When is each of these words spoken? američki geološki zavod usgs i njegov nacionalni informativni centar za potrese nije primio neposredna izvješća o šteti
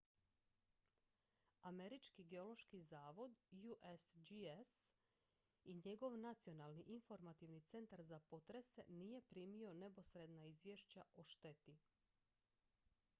američki 1.71 2.23
geološki 2.31 2.79
zavod 2.85 3.35
usgs 3.91 4.81
i 5.75 5.77
njegov 5.85 6.17
nacionalni 6.25 6.83
informativni 6.97 7.61
centar 7.75 8.01
za 8.09 8.19
potrese 8.33 8.85
nije 8.89 9.21
primio 9.21 9.73
neposredna 9.85 10.45
izvješća 10.53 11.03
o 11.15 11.23
šteti 11.37 11.77